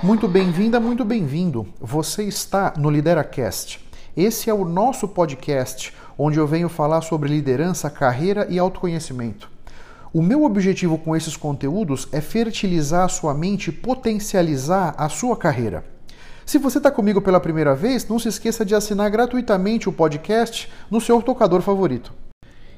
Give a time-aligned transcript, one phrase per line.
[0.00, 1.66] Muito bem-vinda, muito bem-vindo.
[1.80, 3.84] Você está no LideraCast.
[4.16, 9.50] Esse é o nosso podcast onde eu venho falar sobre liderança, carreira e autoconhecimento.
[10.12, 15.36] O meu objetivo com esses conteúdos é fertilizar a sua mente e potencializar a sua
[15.36, 15.84] carreira.
[16.46, 20.70] Se você está comigo pela primeira vez, não se esqueça de assinar gratuitamente o podcast
[20.88, 22.14] no seu tocador favorito.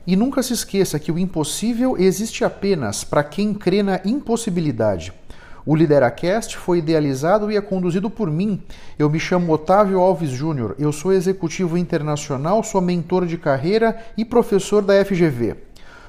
[0.06, 5.19] E nunca se esqueça que o impossível existe apenas para quem crê na impossibilidade.
[5.64, 8.62] O Lideracast foi idealizado e é conduzido por mim.
[8.98, 14.24] Eu me chamo Otávio Alves Júnior, eu sou executivo internacional, sou mentor de carreira e
[14.24, 15.56] professor da FGV.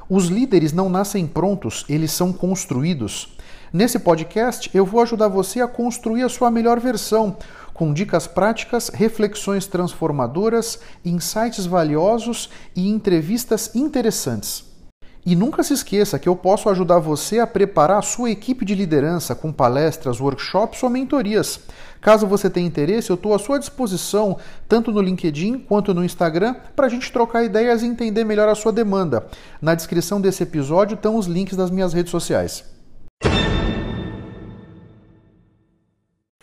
[0.10, 3.38] Os líderes não nascem prontos, eles são construídos.
[3.74, 7.38] Nesse podcast, eu vou ajudar você a construir a sua melhor versão,
[7.74, 14.71] com dicas práticas, reflexões transformadoras, insights valiosos e entrevistas interessantes.
[15.24, 18.74] E nunca se esqueça que eu posso ajudar você a preparar a sua equipe de
[18.74, 21.60] liderança com palestras, workshops ou mentorias.
[22.02, 26.55] Caso você tenha interesse, eu estou à sua disposição, tanto no LinkedIn quanto no Instagram,
[26.76, 29.28] para a gente trocar ideias e entender melhor a sua demanda.
[29.62, 32.63] Na descrição desse episódio estão os links das minhas redes sociais.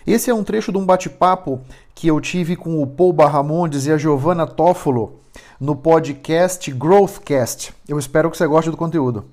[0.08, 1.60] Esse é um trecho de um bate-papo
[1.94, 5.20] que eu tive com o Paul Barramondes e a Giovanna Toffolo
[5.60, 7.74] no podcast Growthcast.
[7.86, 9.26] Eu espero que você goste do conteúdo.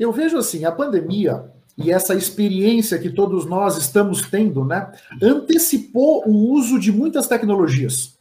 [0.00, 4.90] Eu vejo assim, a pandemia e essa experiência que todos nós estamos tendo, né,
[5.22, 8.16] antecipou o uso de muitas tecnologias.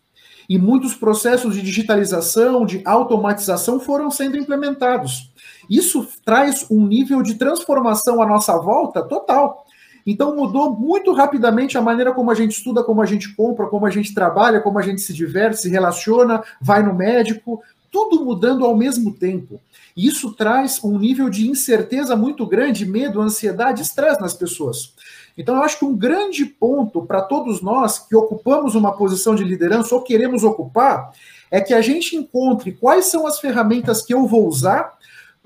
[0.49, 5.31] E muitos processos de digitalização, de automatização foram sendo implementados.
[5.69, 9.65] Isso traz um nível de transformação à nossa volta total.
[10.07, 13.85] Então mudou muito rapidamente a maneira como a gente estuda, como a gente compra, como
[13.85, 18.63] a gente trabalha, como a gente se diverte, se relaciona, vai no médico, tudo mudando
[18.63, 19.59] ao mesmo tempo.
[19.97, 24.93] E isso traz um nível de incerteza muito grande, medo, ansiedade, estresse nas pessoas.
[25.37, 29.43] Então eu acho que um grande ponto para todos nós que ocupamos uma posição de
[29.43, 31.11] liderança ou queremos ocupar
[31.51, 34.93] é que a gente encontre quais são as ferramentas que eu vou usar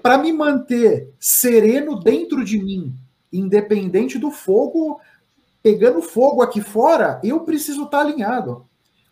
[0.04, 2.94] para me manter sereno dentro de mim,
[3.32, 5.00] independente do fogo
[5.64, 8.66] pegando fogo aqui fora, eu preciso estar alinhado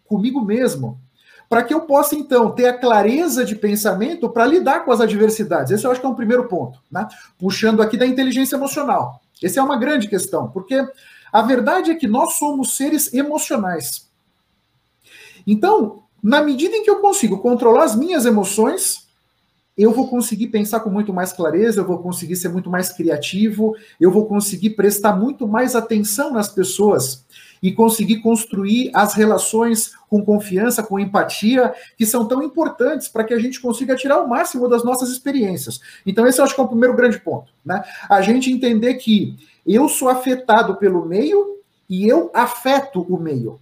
[0.05, 0.99] comigo mesmo,
[1.47, 5.71] para que eu possa então ter a clareza de pensamento para lidar com as adversidades.
[5.71, 7.07] Esse eu acho que é um primeiro ponto, né?
[7.37, 9.21] Puxando aqui da inteligência emocional.
[9.41, 10.83] Essa é uma grande questão, porque
[11.31, 14.09] a verdade é que nós somos seres emocionais.
[15.45, 19.07] Então, na medida em que eu consigo controlar as minhas emoções,
[19.79, 23.73] eu vou conseguir pensar com muito mais clareza, eu vou conseguir ser muito mais criativo,
[23.97, 27.25] eu vou conseguir prestar muito mais atenção nas pessoas
[27.63, 33.33] e conseguir construir as relações com confiança, com empatia, que são tão importantes para que
[33.33, 35.79] a gente consiga tirar o máximo das nossas experiências.
[36.05, 37.53] Então, esse eu acho que é o primeiro grande ponto.
[37.63, 37.81] Né?
[38.09, 41.57] A gente entender que eu sou afetado pelo meio
[41.89, 43.61] e eu afeto o meio.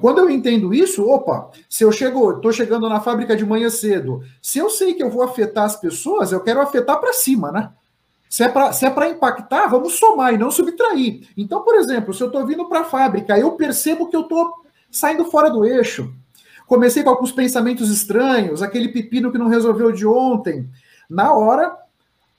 [0.00, 4.22] Quando eu entendo isso, opa, se eu chego, estou chegando na fábrica de manhã cedo,
[4.40, 7.70] se eu sei que eu vou afetar as pessoas, eu quero afetar para cima, né?
[8.28, 11.28] Se é para é impactar, vamos somar e não subtrair.
[11.36, 14.52] Então, por exemplo, se eu estou vindo para a fábrica, eu percebo que eu estou
[14.90, 16.14] saindo fora do eixo.
[16.66, 20.66] Comecei com alguns pensamentos estranhos, aquele pepino que não resolveu de ontem.
[21.10, 21.76] Na hora,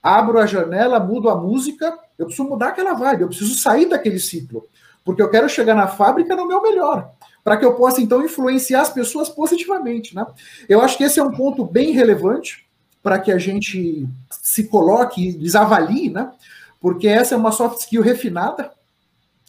[0.02, 4.18] abro a janela, mudo a música, eu preciso mudar aquela vibe, eu preciso sair daquele
[4.18, 4.66] ciclo.
[5.04, 7.12] Porque eu quero chegar na fábrica no meu melhor
[7.44, 10.26] para que eu possa então influenciar as pessoas positivamente, né?
[10.66, 12.66] Eu acho que esse é um ponto bem relevante
[13.02, 16.32] para que a gente se coloque, desavalie, né?
[16.80, 18.72] Porque essa é uma soft skill refinada,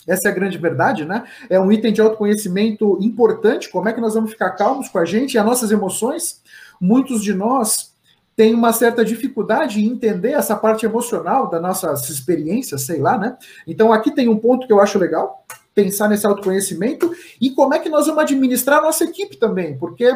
[0.05, 1.23] essa é a grande verdade, né?
[1.49, 3.69] É um item de autoconhecimento importante.
[3.69, 6.41] Como é que nós vamos ficar calmos com a gente e as nossas emoções?
[6.79, 7.93] Muitos de nós
[8.35, 13.37] têm uma certa dificuldade em entender essa parte emocional das nossas experiências, sei lá, né?
[13.65, 15.45] Então aqui tem um ponto que eu acho legal,
[15.75, 20.09] pensar nesse autoconhecimento e como é que nós vamos administrar a nossa equipe também, porque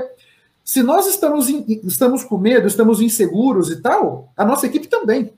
[0.64, 5.34] se nós estamos, in, estamos com medo, estamos inseguros e tal, a nossa equipe também.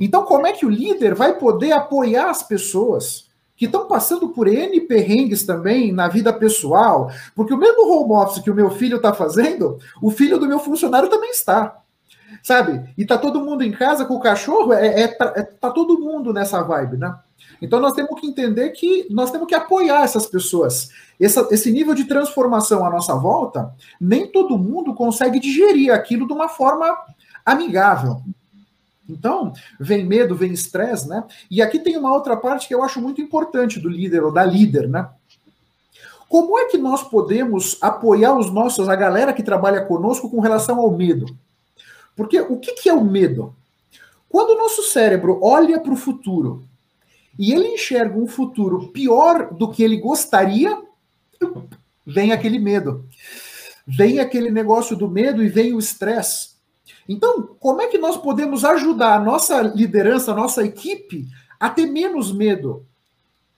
[0.00, 4.46] Então, como é que o líder vai poder apoiar as pessoas que estão passando por
[4.46, 7.10] N perrengues também na vida pessoal?
[7.34, 10.58] Porque o mesmo home office que o meu filho está fazendo, o filho do meu
[10.60, 11.78] funcionário também está.
[12.42, 12.92] Sabe?
[12.96, 16.32] E tá todo mundo em casa com o cachorro, é, é, é tá todo mundo
[16.32, 17.14] nessa vibe, né?
[17.60, 20.90] Então nós temos que entender que nós temos que apoiar essas pessoas.
[21.20, 26.32] Essa, esse nível de transformação à nossa volta, nem todo mundo consegue digerir aquilo de
[26.32, 26.96] uma forma
[27.46, 28.20] amigável.
[29.08, 31.24] Então, vem medo, vem estresse, né?
[31.50, 34.44] E aqui tem uma outra parte que eu acho muito importante do líder ou da
[34.44, 35.08] líder, né?
[36.28, 40.80] Como é que nós podemos apoiar os nossos, a galera que trabalha conosco com relação
[40.80, 41.26] ao medo?
[42.16, 43.54] Porque o que, que é o medo?
[44.28, 46.64] Quando o nosso cérebro olha para o futuro
[47.38, 50.78] e ele enxerga um futuro pior do que ele gostaria,
[52.06, 53.06] vem aquele medo.
[53.86, 56.52] Vem aquele negócio do medo e vem o estresse.
[57.08, 61.26] Então, como é que nós podemos ajudar a nossa liderança, a nossa equipe
[61.58, 62.86] a ter menos medo?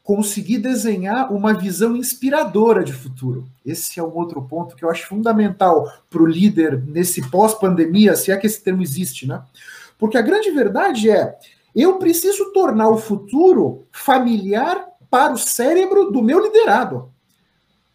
[0.03, 3.47] Conseguir desenhar uma visão inspiradora de futuro.
[3.65, 8.31] Esse é um outro ponto que eu acho fundamental para o líder nesse pós-pandemia, se
[8.31, 9.43] é que esse termo existe, né?
[9.99, 11.39] Porque a grande verdade é:
[11.75, 17.11] eu preciso tornar o futuro familiar para o cérebro do meu liderado.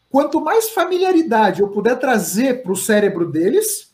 [0.09, 3.93] Quanto mais familiaridade eu puder trazer para o cérebro deles,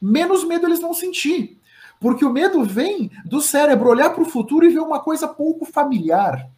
[0.00, 1.58] menos medo eles vão sentir.
[2.00, 5.64] Porque o medo vem do cérebro olhar para o futuro e ver uma coisa pouco
[5.64, 6.48] familiar.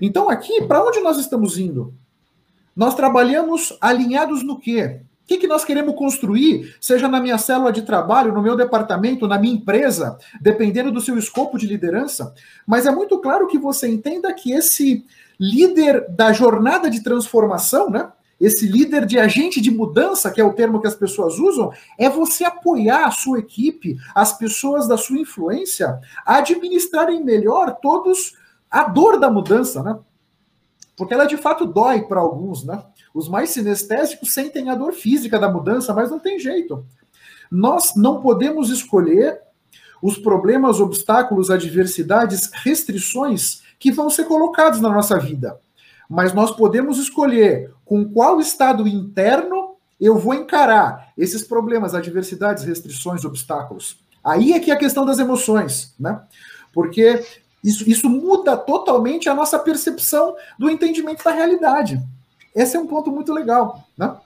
[0.00, 1.94] Então, aqui, para onde nós estamos indo?
[2.74, 5.00] Nós trabalhamos alinhados no quê?
[5.30, 9.38] Que, que nós queremos construir, seja na minha célula de trabalho, no meu departamento, na
[9.38, 12.34] minha empresa, dependendo do seu escopo de liderança.
[12.66, 15.06] Mas é muito claro que você entenda que esse
[15.38, 18.10] líder da jornada de transformação, né?
[18.40, 22.10] Esse líder de agente de mudança, que é o termo que as pessoas usam, é
[22.10, 28.34] você apoiar a sua equipe, as pessoas da sua influência, a administrarem melhor todos
[28.68, 29.96] a dor da mudança, né?
[31.00, 32.84] Porque ela de fato dói para alguns, né?
[33.14, 36.84] Os mais sinestésicos sentem a dor física da mudança, mas não tem jeito.
[37.50, 39.40] Nós não podemos escolher
[40.02, 45.58] os problemas, obstáculos, adversidades, restrições que vão ser colocados na nossa vida.
[46.06, 53.24] Mas nós podemos escolher com qual estado interno eu vou encarar esses problemas, adversidades, restrições,
[53.24, 54.04] obstáculos.
[54.22, 56.20] Aí é que é a questão das emoções, né?
[56.74, 57.24] Porque
[57.62, 62.00] isso, isso muda totalmente a nossa percepção do entendimento da realidade.
[62.54, 64.16] Esse é um ponto muito legal, né?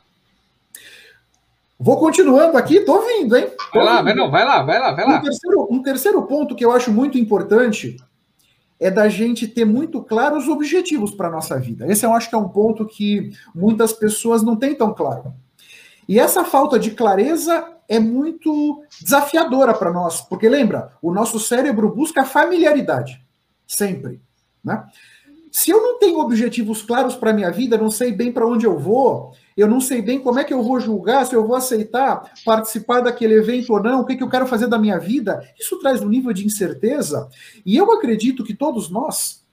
[1.79, 3.51] Vou continuando aqui, tô vindo, hein?
[3.73, 5.19] Tô vai lá, vai, não, vai lá, vai lá, vai lá.
[5.19, 7.97] Um terceiro, um terceiro ponto que eu acho muito importante
[8.79, 11.87] é da gente ter muito claro os objetivos para a nossa vida.
[11.91, 15.35] Esse eu acho que é um ponto que muitas pessoas não têm tão claro.
[16.09, 21.95] E essa falta de clareza é muito desafiadora para nós, porque lembra, o nosso cérebro
[21.95, 23.24] busca familiaridade,
[23.67, 24.21] sempre.
[24.63, 24.85] Né?
[25.51, 28.67] Se eu não tenho objetivos claros para a minha vida, não sei bem para onde
[28.67, 31.55] eu vou, eu não sei bem como é que eu vou julgar, se eu vou
[31.55, 35.49] aceitar participar daquele evento ou não, o que, que eu quero fazer da minha vida,
[35.59, 37.29] isso traz um nível de incerteza.
[37.65, 39.44] E eu acredito que todos nós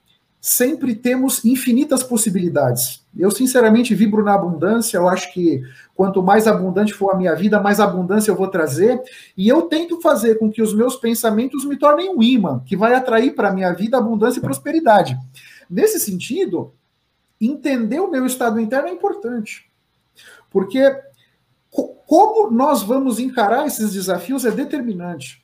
[0.44, 3.06] sempre temos infinitas possibilidades.
[3.16, 4.96] Eu, sinceramente, vibro na abundância.
[4.96, 5.62] Eu acho que
[5.94, 9.00] quanto mais abundante for a minha vida, mais abundância eu vou trazer.
[9.36, 12.92] E eu tento fazer com que os meus pensamentos me tornem um imã, que vai
[12.92, 15.16] atrair para a minha vida abundância e prosperidade.
[15.70, 16.74] Nesse sentido,
[17.40, 19.70] entender o meu estado interno é importante.
[20.50, 20.82] Porque
[21.70, 25.40] como nós vamos encarar esses desafios é determinante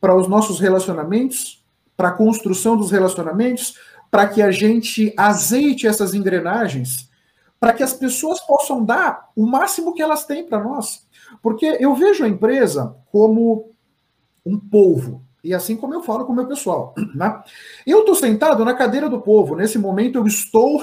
[0.00, 1.64] para os nossos relacionamentos,
[1.96, 3.74] para a construção dos relacionamentos,
[4.10, 7.08] para que a gente azeite essas engrenagens,
[7.60, 11.06] para que as pessoas possam dar o máximo que elas têm para nós.
[11.42, 13.72] Porque eu vejo a empresa como
[14.44, 16.94] um povo, e assim como eu falo com o meu pessoal.
[17.14, 17.42] Né?
[17.86, 20.82] Eu estou sentado na cadeira do povo, nesse momento eu estou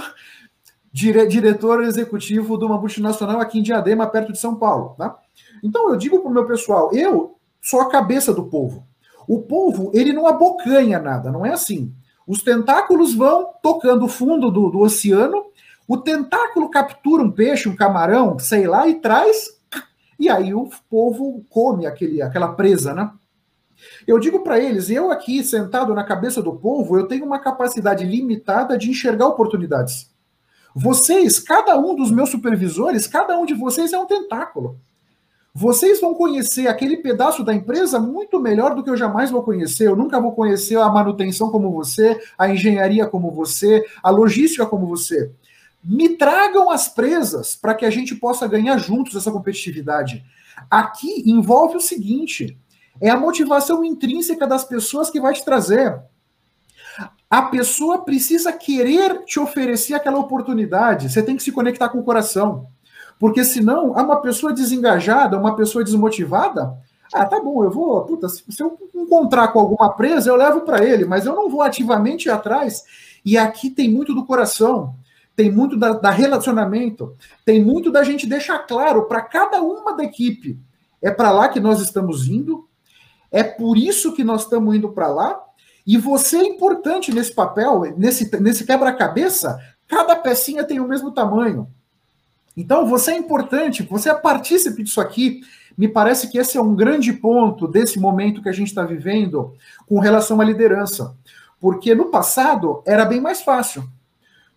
[0.95, 4.95] dire, diretor executivo de uma multinacional aqui em Diadema, perto de São Paulo.
[4.97, 5.17] Tá?
[5.61, 8.87] Então eu digo para o meu pessoal, eu sou a cabeça do povo.
[9.27, 11.93] O povo, ele não abocanha nada, não é assim.
[12.27, 15.45] Os tentáculos vão tocando o fundo do, do oceano,
[15.87, 19.59] o tentáculo captura um peixe, um camarão, sei lá, e traz,
[20.19, 23.11] e aí o povo come aquele, aquela presa, né?
[24.07, 28.05] Eu digo para eles, eu aqui sentado na cabeça do povo, eu tenho uma capacidade
[28.05, 30.09] limitada de enxergar oportunidades.
[30.73, 34.79] Vocês, cada um dos meus supervisores, cada um de vocês é um tentáculo.
[35.57, 39.87] Vocês vão conhecer aquele pedaço da empresa muito melhor do que eu jamais vou conhecer.
[39.87, 44.85] Eu nunca vou conhecer a manutenção como você, a engenharia como você, a logística como
[44.85, 45.31] você.
[45.81, 50.25] Me tragam as presas para que a gente possa ganhar juntos essa competitividade.
[50.69, 52.57] Aqui envolve o seguinte:
[52.99, 56.03] é a motivação intrínseca das pessoas que vai te trazer
[57.29, 61.09] a pessoa precisa querer te oferecer aquela oportunidade.
[61.09, 62.67] Você tem que se conectar com o coração.
[63.19, 66.77] Porque senão, uma pessoa desengajada, uma pessoa desmotivada,
[67.13, 70.83] ah, tá bom, eu vou, puta, se eu encontrar com alguma presa, eu levo para
[70.83, 72.83] ele, mas eu não vou ativamente ir atrás.
[73.23, 74.95] E aqui tem muito do coração,
[75.35, 80.03] tem muito da, da relacionamento, tem muito da gente deixar claro para cada uma da
[80.03, 80.59] equipe.
[81.01, 82.67] É para lá que nós estamos indo,
[83.31, 85.39] é por isso que nós estamos indo para lá,
[85.85, 91.67] e você é importante nesse papel, nesse, nesse quebra-cabeça, cada pecinha tem o mesmo tamanho.
[92.55, 95.41] Então, você é importante, você é partícipe disso aqui.
[95.77, 99.53] Me parece que esse é um grande ponto desse momento que a gente está vivendo
[99.87, 101.13] com relação à liderança.
[101.59, 103.83] Porque no passado era bem mais fácil.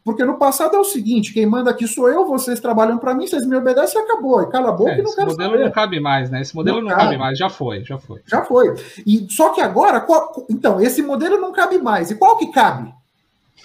[0.05, 3.26] Porque no passado é o seguinte: quem manda aqui sou eu, vocês trabalham para mim,
[3.26, 4.40] vocês me obedecem e acabou.
[4.43, 5.64] E cala a boca é, e não quero Esse modelo saber.
[5.64, 6.40] não cabe mais, né?
[6.40, 7.19] Esse modelo não, não cabe.
[7.19, 8.23] mais, já foi, já foi.
[8.25, 8.75] Já foi.
[9.07, 12.11] E só que agora, qual, então, esse modelo não cabe mais.
[12.11, 12.90] E qual que cabe?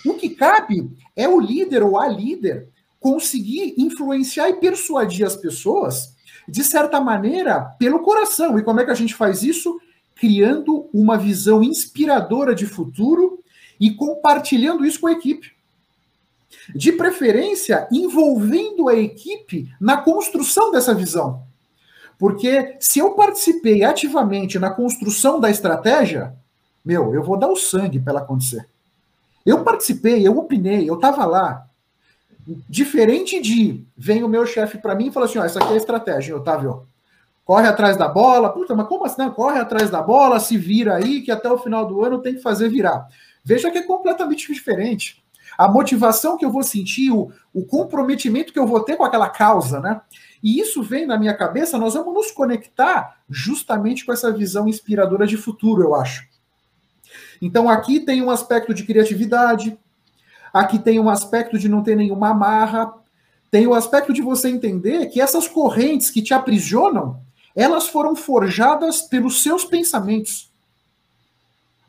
[0.06, 2.68] O que cabe é o líder ou a líder
[3.04, 6.16] conseguir influenciar e persuadir as pessoas,
[6.48, 8.58] de certa maneira, pelo coração.
[8.58, 9.78] E como é que a gente faz isso?
[10.16, 13.44] Criando uma visão inspiradora de futuro
[13.78, 15.52] e compartilhando isso com a equipe.
[16.74, 21.44] De preferência, envolvendo a equipe na construção dessa visão.
[22.18, 26.34] Porque se eu participei ativamente na construção da estratégia,
[26.86, 28.66] meu, eu vou dar o sangue para ela acontecer.
[29.46, 31.68] Eu participei, eu opinei, eu estava lá.
[32.68, 35.78] Diferente de vem o meu chefe para mim e fala assim: ó, essa aqui é
[35.78, 36.86] estratégia, Otávio.
[37.46, 38.52] Corre atrás da bola.
[38.52, 39.22] Puta, mas como assim?
[39.22, 42.36] Não, corre atrás da bola, se vira aí, que até o final do ano tem
[42.36, 43.08] que fazer virar.
[43.44, 45.24] Veja que é completamente diferente.
[45.58, 49.30] A motivação que eu vou sentir, o, o comprometimento que eu vou ter com aquela
[49.30, 50.02] causa, né?
[50.42, 55.28] E isso vem na minha cabeça, nós vamos nos conectar justamente com essa visão inspiradora
[55.28, 56.28] de futuro, eu acho.
[57.42, 59.78] Então aqui tem um aspecto de criatividade,
[60.54, 62.94] Aqui tem um aspecto de não ter nenhuma amarra,
[63.50, 67.20] tem o aspecto de você entender que essas correntes que te aprisionam,
[67.56, 70.50] elas foram forjadas pelos seus pensamentos.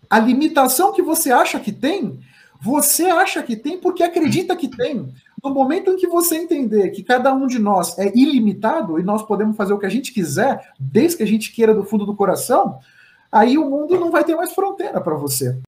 [0.08, 2.20] A limitação que você acha que tem,
[2.60, 5.12] você acha que tem porque acredita que tem.
[5.42, 9.22] No momento em que você entender que cada um de nós é ilimitado e nós
[9.22, 12.16] podemos fazer o que a gente quiser, desde que a gente queira do fundo do
[12.16, 12.78] coração,
[13.30, 15.58] aí o mundo não vai ter mais fronteira para você.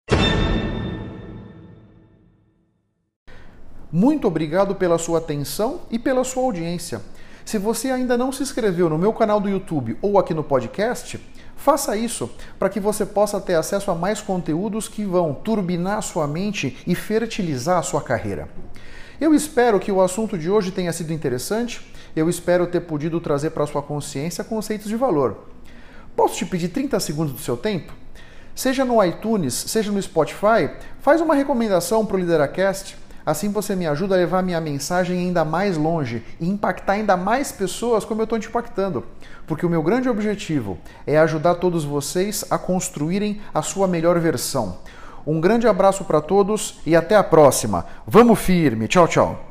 [3.97, 7.01] Muito obrigado pela sua atenção e pela sua audiência.
[7.47, 11.19] Se você ainda não se inscreveu no meu canal do YouTube ou aqui no podcast,
[11.57, 16.27] faça isso para que você possa ter acesso a mais conteúdos que vão turbinar sua
[16.27, 18.51] mente e fertilizar sua carreira.
[19.19, 21.81] Eu espero que o assunto de hoje tenha sido interessante.
[22.15, 25.49] Eu espero ter podido trazer para sua consciência conceitos de valor.
[26.15, 27.95] Posso te pedir 30 segundos do seu tempo?
[28.55, 30.69] Seja no iTunes, seja no Spotify,
[31.01, 35.45] faz uma recomendação para o Lideracast Assim você me ajuda a levar minha mensagem ainda
[35.45, 39.03] mais longe e impactar ainda mais pessoas como eu estou te impactando.
[39.49, 44.79] Porque o meu grande objetivo é ajudar todos vocês a construírem a sua melhor versão.
[45.27, 47.85] Um grande abraço para todos e até a próxima.
[48.07, 48.87] Vamos firme.
[48.87, 49.46] Tchau, tchau.